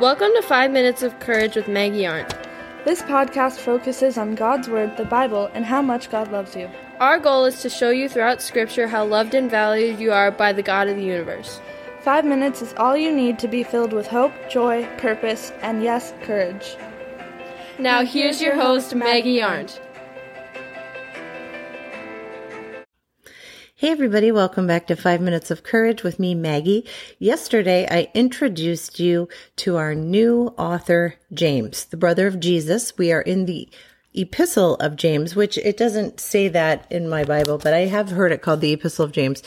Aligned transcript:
Welcome 0.00 0.30
to 0.34 0.42
5 0.42 0.70
Minutes 0.70 1.02
of 1.02 1.20
Courage 1.20 1.54
with 1.54 1.68
Maggie 1.68 2.06
Arndt. 2.06 2.34
This 2.84 3.02
podcast 3.02 3.58
focuses 3.58 4.16
on 4.16 4.34
God's 4.34 4.66
Word, 4.66 4.96
the 4.96 5.04
Bible, 5.04 5.50
and 5.52 5.66
how 5.66 5.82
much 5.82 6.10
God 6.10 6.32
loves 6.32 6.56
you. 6.56 6.70
Our 6.98 7.20
goal 7.20 7.44
is 7.44 7.60
to 7.60 7.68
show 7.68 7.90
you 7.90 8.08
throughout 8.08 8.40
Scripture 8.40 8.88
how 8.88 9.04
loved 9.04 9.34
and 9.34 9.50
valued 9.50 10.00
you 10.00 10.10
are 10.10 10.30
by 10.30 10.54
the 10.54 10.62
God 10.62 10.88
of 10.88 10.96
the 10.96 11.04
universe. 11.04 11.60
Five 12.00 12.24
minutes 12.24 12.62
is 12.62 12.72
all 12.78 12.96
you 12.96 13.14
need 13.14 13.38
to 13.40 13.48
be 13.48 13.62
filled 13.62 13.92
with 13.92 14.06
hope, 14.06 14.32
joy, 14.50 14.86
purpose, 14.96 15.52
and 15.60 15.84
yes, 15.84 16.14
courage. 16.22 16.74
Now, 17.78 18.02
here's 18.02 18.40
your 18.40 18.56
host, 18.56 18.94
Maggie 18.94 19.42
Arndt. 19.42 19.80
Hey, 23.82 23.90
everybody, 23.90 24.30
welcome 24.30 24.68
back 24.68 24.86
to 24.86 24.94
Five 24.94 25.20
Minutes 25.20 25.50
of 25.50 25.64
Courage 25.64 26.04
with 26.04 26.20
me, 26.20 26.36
Maggie. 26.36 26.86
Yesterday, 27.18 27.84
I 27.90 28.12
introduced 28.14 29.00
you 29.00 29.28
to 29.56 29.76
our 29.76 29.92
new 29.92 30.54
author, 30.56 31.16
James, 31.34 31.86
the 31.86 31.96
brother 31.96 32.28
of 32.28 32.38
Jesus. 32.38 32.96
We 32.96 33.10
are 33.10 33.22
in 33.22 33.46
the 33.46 33.68
Epistle 34.14 34.76
of 34.76 34.94
James, 34.94 35.34
which 35.34 35.58
it 35.58 35.76
doesn't 35.76 36.20
say 36.20 36.46
that 36.46 36.86
in 36.92 37.08
my 37.08 37.24
Bible, 37.24 37.58
but 37.58 37.74
I 37.74 37.86
have 37.86 38.10
heard 38.10 38.30
it 38.30 38.40
called 38.40 38.60
the 38.60 38.72
Epistle 38.72 39.04
of 39.04 39.10
James. 39.10 39.42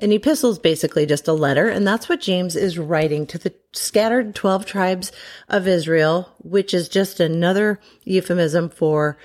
An 0.00 0.10
epistle 0.10 0.50
is 0.50 0.58
basically 0.58 1.06
just 1.06 1.28
a 1.28 1.32
letter, 1.32 1.68
and 1.68 1.86
that's 1.86 2.08
what 2.08 2.20
James 2.20 2.56
is 2.56 2.80
writing 2.80 3.28
to 3.28 3.38
the 3.38 3.54
scattered 3.70 4.34
12 4.34 4.66
tribes 4.66 5.12
of 5.48 5.68
Israel, 5.68 6.34
which 6.38 6.74
is 6.74 6.88
just 6.88 7.20
another 7.20 7.78
euphemism 8.02 8.70
for 8.70 9.18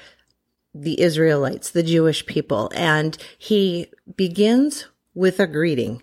the 0.73 0.99
Israelites, 0.99 1.69
the 1.69 1.83
Jewish 1.83 2.25
people. 2.25 2.71
And 2.75 3.17
he 3.37 3.87
begins 4.15 4.85
with 5.13 5.39
a 5.39 5.47
greeting. 5.47 6.01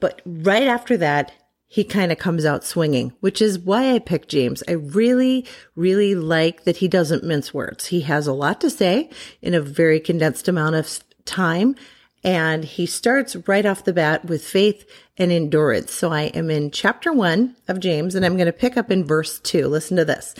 But 0.00 0.20
right 0.24 0.64
after 0.64 0.96
that, 0.98 1.32
he 1.66 1.82
kind 1.82 2.12
of 2.12 2.18
comes 2.18 2.44
out 2.44 2.64
swinging, 2.64 3.12
which 3.18 3.42
is 3.42 3.58
why 3.58 3.94
I 3.94 3.98
picked 3.98 4.28
James. 4.28 4.62
I 4.68 4.72
really, 4.72 5.44
really 5.74 6.14
like 6.14 6.64
that 6.64 6.76
he 6.76 6.86
doesn't 6.86 7.24
mince 7.24 7.52
words. 7.52 7.86
He 7.86 8.02
has 8.02 8.28
a 8.28 8.32
lot 8.32 8.60
to 8.60 8.70
say 8.70 9.10
in 9.42 9.54
a 9.54 9.60
very 9.60 9.98
condensed 9.98 10.46
amount 10.46 10.76
of 10.76 11.00
time. 11.24 11.74
And 12.22 12.64
he 12.64 12.86
starts 12.86 13.34
right 13.48 13.66
off 13.66 13.84
the 13.84 13.92
bat 13.92 14.24
with 14.24 14.44
faith 14.44 14.88
and 15.18 15.32
endurance. 15.32 15.92
So 15.92 16.12
I 16.12 16.22
am 16.26 16.48
in 16.48 16.70
chapter 16.70 17.12
one 17.12 17.56
of 17.66 17.80
James 17.80 18.14
and 18.14 18.24
I'm 18.24 18.36
going 18.36 18.46
to 18.46 18.52
pick 18.52 18.76
up 18.76 18.90
in 18.90 19.04
verse 19.04 19.40
two. 19.40 19.66
Listen 19.66 19.96
to 19.96 20.04
this. 20.04 20.34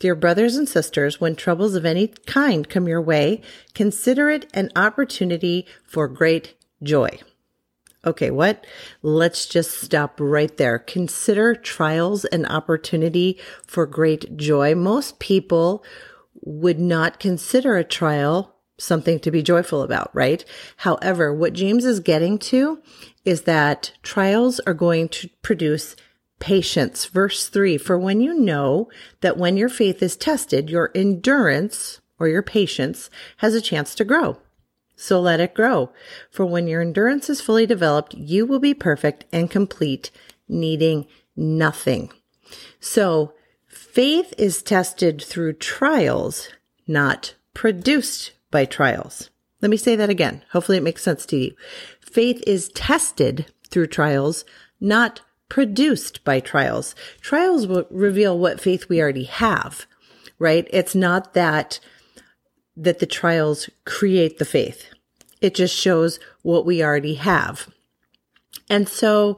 Dear 0.00 0.14
brothers 0.14 0.56
and 0.56 0.66
sisters, 0.66 1.20
when 1.20 1.36
troubles 1.36 1.74
of 1.74 1.84
any 1.84 2.08
kind 2.26 2.66
come 2.66 2.88
your 2.88 3.02
way, 3.02 3.42
consider 3.74 4.30
it 4.30 4.50
an 4.54 4.70
opportunity 4.74 5.66
for 5.84 6.08
great 6.08 6.54
joy. 6.82 7.20
Okay, 8.06 8.30
what? 8.30 8.66
Let's 9.02 9.44
just 9.44 9.72
stop 9.72 10.18
right 10.18 10.56
there. 10.56 10.78
Consider 10.78 11.54
trials 11.54 12.24
an 12.24 12.46
opportunity 12.46 13.38
for 13.66 13.84
great 13.84 14.38
joy. 14.38 14.74
Most 14.74 15.18
people 15.18 15.84
would 16.40 16.80
not 16.80 17.20
consider 17.20 17.76
a 17.76 17.84
trial 17.84 18.56
something 18.78 19.20
to 19.20 19.30
be 19.30 19.42
joyful 19.42 19.82
about, 19.82 20.10
right? 20.14 20.42
However, 20.78 21.34
what 21.34 21.52
James 21.52 21.84
is 21.84 22.00
getting 22.00 22.38
to 22.38 22.80
is 23.26 23.42
that 23.42 23.92
trials 24.02 24.60
are 24.60 24.72
going 24.72 25.10
to 25.10 25.28
produce 25.42 25.94
patience. 26.40 27.04
Verse 27.04 27.48
three, 27.48 27.78
for 27.78 27.96
when 27.96 28.20
you 28.20 28.34
know 28.34 28.88
that 29.20 29.36
when 29.36 29.56
your 29.56 29.68
faith 29.68 30.02
is 30.02 30.16
tested, 30.16 30.68
your 30.68 30.90
endurance 30.94 32.00
or 32.18 32.26
your 32.26 32.42
patience 32.42 33.08
has 33.36 33.54
a 33.54 33.60
chance 33.60 33.94
to 33.94 34.04
grow. 34.04 34.38
So 34.96 35.20
let 35.20 35.40
it 35.40 35.54
grow. 35.54 35.92
For 36.30 36.44
when 36.44 36.66
your 36.66 36.82
endurance 36.82 37.30
is 37.30 37.40
fully 37.40 37.66
developed, 37.66 38.14
you 38.14 38.44
will 38.44 38.58
be 38.58 38.74
perfect 38.74 39.24
and 39.32 39.50
complete, 39.50 40.10
needing 40.48 41.06
nothing. 41.36 42.10
So 42.80 43.32
faith 43.66 44.34
is 44.36 44.62
tested 44.62 45.22
through 45.22 45.54
trials, 45.54 46.48
not 46.86 47.34
produced 47.54 48.32
by 48.50 48.64
trials. 48.64 49.30
Let 49.62 49.70
me 49.70 49.76
say 49.76 49.96
that 49.96 50.10
again. 50.10 50.42
Hopefully 50.52 50.78
it 50.78 50.82
makes 50.84 51.02
sense 51.02 51.24
to 51.26 51.36
you. 51.36 51.54
Faith 52.00 52.42
is 52.46 52.68
tested 52.70 53.46
through 53.70 53.86
trials, 53.86 54.44
not 54.80 55.20
produced 55.50 56.24
by 56.24 56.40
trials. 56.40 56.94
Trials 57.20 57.66
will 57.66 57.86
reveal 57.90 58.38
what 58.38 58.60
faith 58.60 58.88
we 58.88 59.02
already 59.02 59.24
have, 59.24 59.86
right? 60.38 60.66
It's 60.70 60.94
not 60.94 61.34
that, 61.34 61.78
that 62.74 63.00
the 63.00 63.06
trials 63.06 63.68
create 63.84 64.38
the 64.38 64.46
faith. 64.46 64.86
It 65.42 65.54
just 65.54 65.76
shows 65.76 66.18
what 66.40 66.64
we 66.64 66.82
already 66.82 67.14
have. 67.16 67.68
And 68.70 68.88
so, 68.88 69.36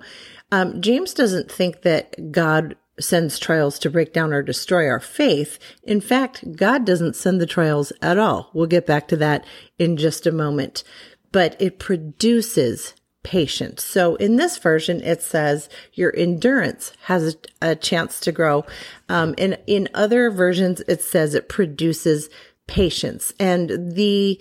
um, 0.53 0.81
James 0.81 1.15
doesn't 1.15 1.51
think 1.51 1.83
that 1.83 2.31
God 2.31 2.77
sends 3.01 3.39
trials 3.39 3.79
to 3.79 3.91
break 3.91 4.13
down 4.13 4.33
or 4.33 4.43
destroy 4.43 4.87
our 4.87 5.01
faith. 5.01 5.59
In 5.83 6.01
fact, 6.01 6.57
God 6.57 6.85
doesn't 6.85 7.17
send 7.17 7.41
the 7.41 7.47
trials 7.47 7.93
at 8.03 8.19
all. 8.19 8.51
We'll 8.53 8.67
get 8.67 8.87
back 8.87 9.09
to 9.09 9.17
that 9.17 9.47
in 9.79 9.97
just 9.97 10.27
a 10.27 10.33
moment. 10.33 10.85
But 11.33 11.61
it 11.61 11.79
produces 11.79 12.95
patience. 13.23 13.85
So 13.85 14.17
in 14.17 14.37
this 14.37 14.59
version, 14.59 15.01
it 15.03 15.23
says 15.23 15.69
your 15.93 16.15
endurance 16.17 16.93
has 17.03 17.37
a, 17.61 17.77
chance 17.77 18.21
to 18.21 18.33
grow. 18.33 18.65
Um, 19.09 19.35
in, 19.39 19.57
in 19.67 19.89
other 19.95 20.31
versions, 20.31 20.81
it 20.89 21.03
says 21.03 21.35
it 21.35 21.49
produces 21.49 22.29
patience. 22.67 23.33
And 23.39 23.93
the 23.95 24.41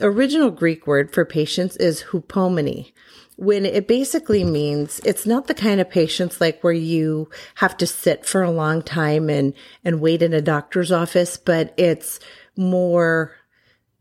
original 0.00 0.50
Greek 0.50 0.86
word 0.86 1.12
for 1.12 1.24
patience 1.24 1.76
is 1.76 2.04
hupomone. 2.04 2.92
When 3.36 3.66
it 3.66 3.88
basically 3.88 4.44
means 4.44 5.00
it's 5.00 5.26
not 5.26 5.48
the 5.48 5.54
kind 5.54 5.80
of 5.80 5.90
patience 5.90 6.40
like 6.40 6.62
where 6.62 6.72
you 6.72 7.28
have 7.56 7.76
to 7.78 7.86
sit 7.86 8.24
for 8.24 8.42
a 8.42 8.50
long 8.50 8.80
time 8.80 9.28
and, 9.28 9.54
and 9.84 10.00
wait 10.00 10.22
in 10.22 10.32
a 10.32 10.40
doctor's 10.40 10.92
office, 10.92 11.36
but 11.36 11.74
it's 11.76 12.20
more 12.56 13.32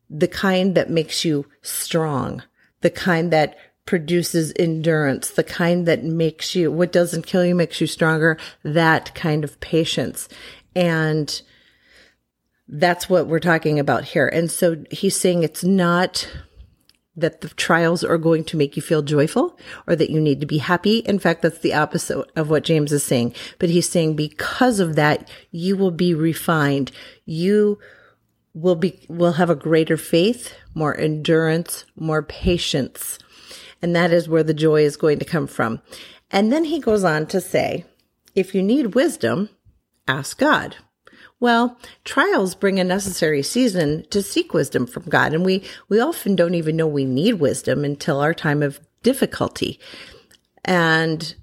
the 0.08 0.28
kind 0.28 0.76
that 0.76 0.92
makes 0.92 1.26
you 1.26 1.48
strong, 1.64 2.44
the 2.82 2.92
kind 2.92 3.34
that 3.34 3.58
produces 3.86 4.54
endurance, 4.58 5.32
the 5.32 5.44
kind 5.44 5.86
that 5.88 6.04
makes 6.04 6.56
you, 6.56 6.72
what 6.72 6.92
doesn't 6.92 7.26
kill 7.26 7.46
you 7.46 7.56
makes 7.56 7.82
you 7.82 7.88
stronger, 7.88 8.38
that 8.64 9.14
kind 9.14 9.44
of 9.44 9.60
patience. 9.60 10.30
And 10.76 11.42
that's 12.68 13.10
what 13.10 13.28
we're 13.28 13.40
talking 13.40 13.80
about 13.80 14.06
here. 14.06 14.28
And 14.28 14.50
so 14.50 14.84
he's 14.90 15.20
saying 15.20 15.44
it's 15.44 15.64
not 15.64 16.30
that 17.16 17.42
the 17.42 17.50
trials 17.50 18.04
are 18.04 18.18
going 18.18 18.44
to 18.44 18.58
make 18.58 18.76
you 18.76 18.82
feel 18.82 19.04
joyful 19.04 19.60
or 19.86 19.96
that 19.96 20.10
you 20.10 20.20
need 20.20 20.40
to 20.40 20.48
be 20.48 20.58
happy. 20.58 21.00
In 21.00 21.20
fact, 21.20 21.44
that's 21.44 21.60
the 21.60 21.74
opposite 21.74 22.26
of 22.36 22.50
what 22.50 22.64
James 22.64 22.92
is 22.92 23.04
saying. 23.04 23.36
But 23.60 23.70
he's 23.70 23.88
saying 23.88 24.16
because 24.16 24.80
of 24.80 24.96
that, 24.96 25.30
you 25.52 25.78
will 25.78 25.92
be 25.92 26.14
refined. 26.14 26.92
You 27.26 27.78
will 28.56 28.76
be, 28.76 29.06
will 29.10 29.34
have 29.34 29.50
a 29.50 29.56
greater 29.56 29.98
faith, 29.98 30.56
more 30.74 30.98
endurance, 30.98 31.86
more 31.96 32.24
patience. 32.24 33.20
And 33.84 33.94
that 33.98 34.14
is 34.14 34.30
where 34.30 34.44
the 34.44 34.54
joy 34.54 34.84
is 34.84 34.96
going 34.96 35.20
to 35.20 35.26
come 35.26 35.46
from. 35.46 35.82
And 36.32 36.54
then 36.54 36.64
he 36.64 36.80
goes 36.80 37.04
on 37.04 37.28
to 37.28 37.42
say, 37.42 37.84
if 38.34 38.56
you 38.56 38.64
need 38.64 38.96
wisdom, 38.96 39.50
ask 40.08 40.40
God. 40.40 40.78
Well, 41.42 41.78
trials 42.06 42.56
bring 42.56 42.80
a 42.80 42.86
necessary 42.86 43.44
season 43.44 44.06
to 44.10 44.22
seek 44.24 44.54
wisdom 44.54 44.88
from 44.88 45.04
God. 45.04 45.34
And 45.34 45.46
we, 45.46 45.66
we 45.90 46.00
often 46.00 46.38
don't 46.38 46.56
even 46.56 46.78
know 46.78 46.88
we 46.88 47.04
need 47.04 47.34
wisdom 47.34 47.84
until 47.84 48.22
our 48.22 48.34
time 48.34 48.64
of 48.64 48.80
difficulty. 49.04 49.82
And 50.64 51.36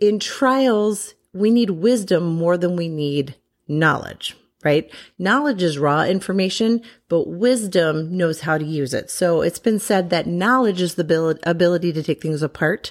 in 0.00 0.18
trials, 0.18 1.14
we 1.32 1.52
need 1.52 1.70
wisdom 1.70 2.26
more 2.26 2.58
than 2.58 2.74
we 2.74 2.88
need 2.88 3.36
knowledge 3.68 4.36
right? 4.66 4.92
Knowledge 5.16 5.62
is 5.62 5.78
raw 5.78 6.02
information, 6.02 6.82
but 7.08 7.28
wisdom 7.28 8.16
knows 8.16 8.40
how 8.40 8.58
to 8.58 8.64
use 8.64 8.92
it. 8.92 9.10
So 9.12 9.40
it's 9.40 9.60
been 9.60 9.78
said 9.78 10.10
that 10.10 10.26
knowledge 10.26 10.80
is 10.80 10.96
the 10.96 11.38
ability 11.44 11.92
to 11.92 12.02
take 12.02 12.20
things 12.20 12.42
apart. 12.42 12.90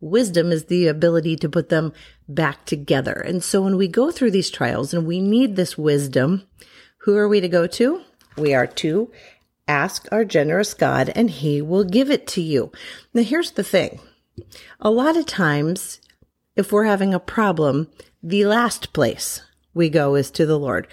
Wisdom 0.00 0.52
is 0.52 0.66
the 0.66 0.86
ability 0.86 1.36
to 1.36 1.48
put 1.48 1.70
them 1.70 1.94
back 2.28 2.66
together. 2.66 3.14
And 3.14 3.42
so 3.42 3.62
when 3.62 3.78
we 3.78 3.88
go 3.88 4.10
through 4.10 4.32
these 4.32 4.50
trials 4.50 4.92
and 4.92 5.06
we 5.06 5.18
need 5.18 5.56
this 5.56 5.78
wisdom, 5.78 6.42
who 6.98 7.16
are 7.16 7.28
we 7.28 7.40
to 7.40 7.48
go 7.48 7.66
to? 7.66 8.02
We 8.36 8.52
are 8.52 8.66
to 8.66 9.10
ask 9.66 10.06
our 10.12 10.26
generous 10.26 10.74
God 10.74 11.10
and 11.14 11.30
he 11.30 11.62
will 11.62 11.84
give 11.84 12.10
it 12.10 12.26
to 12.28 12.42
you. 12.42 12.70
Now 13.14 13.22
here's 13.22 13.52
the 13.52 13.64
thing. 13.64 13.98
A 14.78 14.90
lot 14.90 15.16
of 15.16 15.24
times, 15.24 16.02
if 16.54 16.70
we're 16.70 16.84
having 16.84 17.14
a 17.14 17.18
problem, 17.18 17.88
the 18.22 18.44
last 18.44 18.92
place 18.92 19.40
we 19.74 19.90
go 19.90 20.14
is 20.14 20.30
to 20.32 20.46
the 20.46 20.58
Lord 20.58 20.88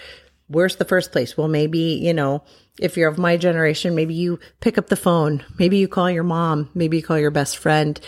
where's 0.52 0.76
the 0.76 0.86
first 0.86 1.12
place? 1.12 1.38
Well, 1.38 1.48
maybe, 1.48 1.80
you 1.80 2.14
know, 2.14 2.44
if 2.80 2.98
you're 2.98 3.10
of 3.10 3.18
my 3.18 3.38
generation, 3.38 3.96
maybe 3.96 4.14
you 4.14 4.40
pick 4.60 4.78
up 4.78 4.88
the 4.88 4.96
phone. 4.96 5.44
Maybe 5.58 5.78
you 5.78 5.88
call 5.88 6.12
your 6.12 6.24
mom. 6.24 6.70
Maybe 6.74 6.98
you 6.98 7.04
call 7.04 7.18
your 7.18 7.32
best 7.32 7.58
friend. 7.58 8.00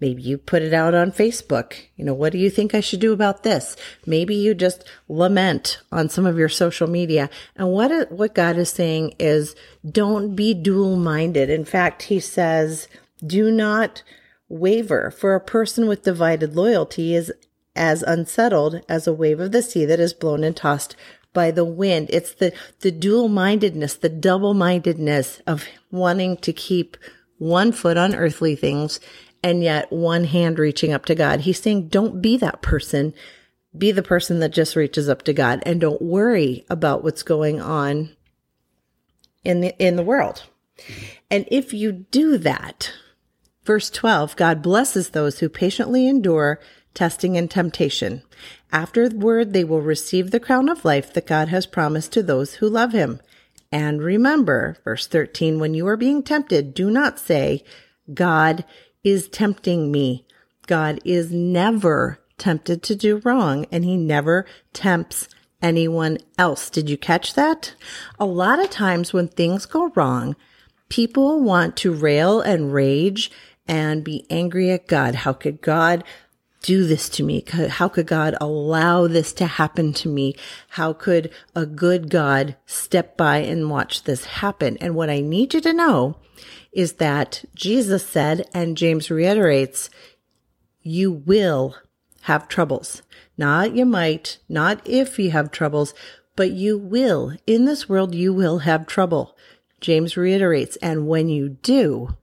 Maybe 0.00 0.22
you 0.22 0.38
put 0.38 0.62
it 0.62 0.72
out 0.72 0.94
on 0.94 1.12
Facebook. 1.12 1.74
You 1.96 2.06
know, 2.06 2.14
what 2.14 2.32
do 2.32 2.38
you 2.38 2.48
think 2.48 2.74
I 2.74 2.80
should 2.80 3.00
do 3.00 3.12
about 3.12 3.42
this? 3.42 3.76
Maybe 4.06 4.34
you 4.34 4.54
just 4.54 4.82
lament 5.08 5.80
on 5.92 6.08
some 6.08 6.24
of 6.24 6.38
your 6.38 6.48
social 6.48 6.88
media. 6.88 7.28
And 7.54 7.70
what, 7.70 8.10
what 8.10 8.34
God 8.34 8.56
is 8.56 8.70
saying 8.70 9.14
is 9.18 9.54
don't 9.88 10.34
be 10.34 10.54
dual 10.54 10.96
minded. 10.96 11.50
In 11.50 11.66
fact, 11.66 12.04
he 12.04 12.18
says, 12.18 12.88
do 13.24 13.50
not 13.50 14.02
waver 14.48 15.10
for 15.10 15.34
a 15.34 15.40
person 15.40 15.86
with 15.86 16.02
divided 16.02 16.56
loyalty 16.56 17.14
is 17.14 17.30
as 17.80 18.02
unsettled 18.02 18.82
as 18.90 19.06
a 19.06 19.12
wave 19.12 19.40
of 19.40 19.52
the 19.52 19.62
sea 19.62 19.86
that 19.86 19.98
is 19.98 20.12
blown 20.12 20.44
and 20.44 20.54
tossed 20.54 20.94
by 21.32 21.50
the 21.50 21.64
wind. 21.64 22.10
It's 22.12 22.34
the, 22.34 22.52
the 22.80 22.90
dual 22.90 23.28
mindedness, 23.28 23.94
the 23.94 24.10
double 24.10 24.52
mindedness 24.52 25.40
of 25.46 25.64
wanting 25.90 26.36
to 26.38 26.52
keep 26.52 26.98
one 27.38 27.72
foot 27.72 27.96
on 27.96 28.14
earthly 28.14 28.54
things 28.54 29.00
and 29.42 29.62
yet 29.62 29.90
one 29.90 30.24
hand 30.24 30.58
reaching 30.58 30.92
up 30.92 31.06
to 31.06 31.14
God. 31.14 31.40
He's 31.40 31.58
saying, 31.58 31.88
don't 31.88 32.20
be 32.20 32.36
that 32.36 32.60
person. 32.60 33.14
Be 33.76 33.92
the 33.92 34.02
person 34.02 34.40
that 34.40 34.52
just 34.52 34.76
reaches 34.76 35.08
up 35.08 35.22
to 35.22 35.32
God 35.32 35.62
and 35.64 35.80
don't 35.80 36.02
worry 36.02 36.66
about 36.68 37.02
what's 37.02 37.22
going 37.22 37.62
on 37.62 38.14
in 39.42 39.62
the, 39.62 39.78
in 39.78 39.96
the 39.96 40.02
world. 40.02 40.44
And 41.30 41.46
if 41.50 41.72
you 41.72 41.92
do 41.92 42.36
that, 42.38 42.92
verse 43.64 43.88
12, 43.88 44.36
God 44.36 44.60
blesses 44.60 45.10
those 45.10 45.38
who 45.38 45.48
patiently 45.48 46.06
endure 46.06 46.60
testing 46.94 47.36
and 47.36 47.50
temptation. 47.50 48.22
Afterward, 48.72 49.52
they 49.52 49.64
will 49.64 49.80
receive 49.80 50.30
the 50.30 50.40
crown 50.40 50.68
of 50.68 50.84
life 50.84 51.12
that 51.12 51.26
God 51.26 51.48
has 51.48 51.66
promised 51.66 52.12
to 52.12 52.22
those 52.22 52.54
who 52.54 52.68
love 52.68 52.92
him. 52.92 53.20
And 53.72 54.02
remember, 54.02 54.76
verse 54.84 55.06
13, 55.06 55.60
when 55.60 55.74
you 55.74 55.86
are 55.86 55.96
being 55.96 56.22
tempted, 56.22 56.74
do 56.74 56.90
not 56.90 57.18
say, 57.18 57.64
God 58.12 58.64
is 59.04 59.28
tempting 59.28 59.92
me. 59.92 60.26
God 60.66 61.00
is 61.04 61.30
never 61.32 62.18
tempted 62.38 62.82
to 62.82 62.96
do 62.96 63.20
wrong 63.24 63.66
and 63.70 63.84
he 63.84 63.96
never 63.96 64.46
tempts 64.72 65.28
anyone 65.62 66.18
else. 66.38 66.70
Did 66.70 66.88
you 66.88 66.96
catch 66.96 67.34
that? 67.34 67.74
A 68.18 68.24
lot 68.24 68.58
of 68.58 68.70
times 68.70 69.12
when 69.12 69.28
things 69.28 69.66
go 69.66 69.90
wrong, 69.94 70.34
people 70.88 71.40
want 71.40 71.76
to 71.78 71.92
rail 71.92 72.40
and 72.40 72.72
rage 72.72 73.30
and 73.68 74.02
be 74.02 74.26
angry 74.30 74.70
at 74.70 74.88
God. 74.88 75.14
How 75.16 75.32
could 75.32 75.60
God 75.60 76.02
do 76.62 76.86
this 76.86 77.08
to 77.10 77.22
me? 77.22 77.44
How 77.48 77.88
could 77.88 78.06
God 78.06 78.36
allow 78.40 79.06
this 79.06 79.32
to 79.34 79.46
happen 79.46 79.92
to 79.94 80.08
me? 80.08 80.34
How 80.68 80.92
could 80.92 81.30
a 81.54 81.66
good 81.66 82.10
God 82.10 82.56
step 82.66 83.16
by 83.16 83.38
and 83.38 83.70
watch 83.70 84.04
this 84.04 84.24
happen? 84.24 84.76
And 84.78 84.94
what 84.94 85.10
I 85.10 85.20
need 85.20 85.54
you 85.54 85.60
to 85.62 85.72
know 85.72 86.16
is 86.72 86.94
that 86.94 87.44
Jesus 87.54 88.06
said, 88.06 88.48
and 88.54 88.76
James 88.76 89.10
reiterates, 89.10 89.90
you 90.82 91.10
will 91.12 91.76
have 92.22 92.48
troubles. 92.48 93.02
Not 93.36 93.74
you 93.74 93.86
might, 93.86 94.38
not 94.48 94.80
if 94.86 95.18
you 95.18 95.30
have 95.30 95.50
troubles, 95.50 95.94
but 96.36 96.50
you 96.52 96.78
will. 96.78 97.34
In 97.46 97.64
this 97.64 97.88
world, 97.88 98.14
you 98.14 98.32
will 98.32 98.60
have 98.60 98.86
trouble. 98.86 99.36
James 99.80 100.16
reiterates, 100.16 100.76
and 100.76 101.08
when 101.08 101.28
you 101.28 101.48
do, 101.48 102.16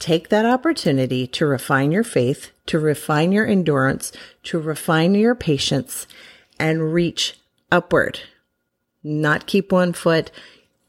take 0.00 0.30
that 0.30 0.46
opportunity 0.46 1.26
to 1.28 1.46
refine 1.46 1.92
your 1.92 2.02
faith, 2.02 2.50
to 2.66 2.78
refine 2.78 3.30
your 3.30 3.46
endurance, 3.46 4.10
to 4.42 4.58
refine 4.58 5.14
your 5.14 5.34
patience, 5.34 6.06
and 6.58 6.92
reach 6.92 7.38
upward. 7.70 8.20
Not 9.04 9.46
keep 9.46 9.70
one 9.70 9.92
foot 9.92 10.30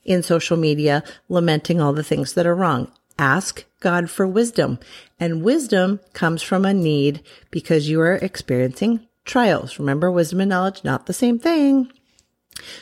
in 0.03 0.23
social 0.23 0.57
media 0.57 1.03
lamenting 1.29 1.79
all 1.79 1.93
the 1.93 2.03
things 2.03 2.33
that 2.33 2.47
are 2.47 2.55
wrong. 2.55 2.91
Ask 3.19 3.65
God 3.79 4.09
for 4.09 4.25
wisdom. 4.25 4.79
And 5.19 5.43
wisdom 5.43 5.99
comes 6.13 6.41
from 6.41 6.65
a 6.65 6.73
need 6.73 7.21
because 7.51 7.89
you 7.89 8.01
are 8.01 8.15
experiencing 8.15 9.07
trials. 9.25 9.77
Remember, 9.77 10.09
wisdom 10.09 10.41
and 10.41 10.49
knowledge, 10.49 10.83
not 10.83 11.05
the 11.05 11.13
same 11.13 11.37
thing. 11.37 11.91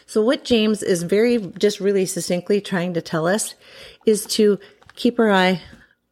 So 0.06 0.22
what 0.22 0.46
James 0.46 0.82
is 0.82 1.04
very, 1.04 1.38
just 1.38 1.80
really 1.80 2.06
succinctly 2.06 2.62
trying 2.62 2.94
to 2.94 3.02
tell 3.02 3.28
us 3.28 3.56
is 4.06 4.25
to 4.28 4.60
keep 4.96 5.20
our 5.20 5.32
eye 5.32 5.62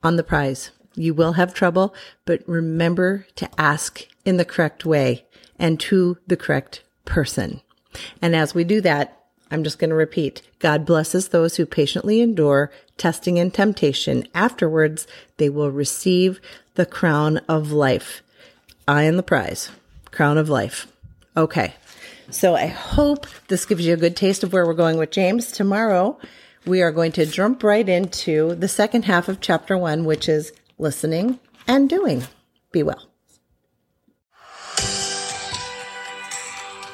on 0.08 0.16
the 0.16 0.24
prize. 0.24 0.72
You 0.96 1.14
will 1.14 1.34
have 1.34 1.54
trouble, 1.54 1.94
but 2.26 2.42
remember 2.48 3.28
to 3.36 3.50
ask 3.60 4.08
in 4.26 4.38
the 4.38 4.46
correct 4.46 4.86
way 4.86 5.26
and 5.60 5.80
to 5.82 6.18
the 6.26 6.38
correct 6.38 6.82
person. 7.06 7.62
And 8.22 8.36
as 8.36 8.56
we 8.56 8.64
do 8.64 8.80
that, 8.82 9.14
I'm 9.52 9.64
just 9.64 9.80
going 9.80 9.90
to 9.90 9.96
repeat. 9.96 10.42
God 10.60 10.86
blesses 10.86 11.30
those 11.30 11.56
who 11.56 11.66
patiently 11.66 12.22
endure 12.22 12.72
testing 12.98 13.38
and 13.38 13.54
temptation. 13.54 14.28
Afterwards, 14.34 15.08
they 15.38 15.50
will 15.50 15.72
receive 15.72 16.40
the 16.76 16.86
crown 16.86 17.38
of 17.50 17.72
life. 17.72 18.22
I 18.88 19.04
am 19.04 19.18
the 19.18 19.24
prize. 19.24 19.70
Crown 20.12 20.38
of 20.38 20.50
life. 20.50 20.88
Okay. 21.36 21.76
So 22.30 22.56
I 22.56 22.68
hope 22.68 23.28
this 23.48 23.66
gives 23.66 23.86
you 23.86 23.94
a 23.94 23.98
good 23.98 24.16
taste 24.16 24.44
of 24.44 24.52
where 24.52 24.66
we're 24.66 24.74
going 24.74 24.98
with 24.98 25.12
James. 25.12 25.52
Tomorrow, 25.52 26.20
we 26.68 26.82
are 26.82 26.92
going 26.92 27.12
to 27.14 27.26
jump 27.26 27.64
right 27.64 27.88
into 27.88 28.54
the 28.56 28.68
second 28.68 29.06
half 29.06 29.30
of 29.30 29.42
chapter 29.42 29.78
one, 29.78 30.06
which 30.06 30.28
is 30.28 30.52
listening 30.78 31.40
and 31.68 31.90
doing. 31.90 32.24
Be 32.72 32.84
well. 32.84 33.08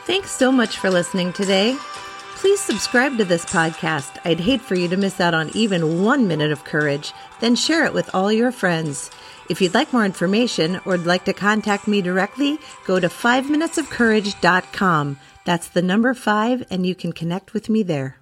Thanks 0.06 0.31
so 0.31 0.52
much 0.52 0.78
for 0.78 0.90
listening 0.90 1.31
today. 1.34 1.78
Please 2.36 2.60
subscribe 2.60 3.18
to 3.18 3.25
this 3.25 3.46
podcast. 3.46 4.18
I'd 4.25 4.42
hate 4.42 4.62
for 4.62 4.75
you 4.75 4.90
to 4.90 4.98
miss 4.98 5.22
out 5.22 5.34
on 5.34 5.50
even 5.56 6.04
one 6.04 6.28
minute 6.28 6.52
of 6.52 6.66
courage. 6.66 7.14
Then 7.40 7.56
share 7.56 7.86
it 7.86 7.94
with 7.94 8.14
all 8.14 8.30
your 8.31 8.52
friends. 8.52 9.10
If 9.50 9.62
you'd 9.62 9.74
like 9.74 9.94
more 9.94 10.06
information 10.06 10.76
or 10.86 10.92
would 10.92 11.06
like 11.06 11.24
to 11.26 11.34
contact 11.34 11.88
me 11.88 12.02
directly, 12.02 12.60
go 12.86 13.00
to 13.00 13.08
5minutesofcourage.com. 13.08 15.19
That's 15.46 15.68
the 15.69 15.81
number 15.81 16.14
five, 16.14 16.66
and 16.69 16.86
you 16.86 16.96
can 16.96 17.14
connect 17.14 17.54
with 17.54 17.69
me 17.69 17.84
there. 17.84 18.18